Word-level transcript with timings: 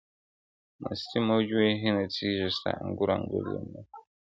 o 0.79 0.79
مستي 0.83 1.19
موج 1.27 1.47
وهي 1.55 1.89
نڅېږي 1.95 2.47
ستا 2.55 2.71
انګور 2.83 3.09
انګور 3.15 3.43
لېمو 3.51 3.81
کي, 3.89 3.97